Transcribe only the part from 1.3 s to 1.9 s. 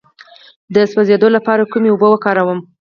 لپاره کومې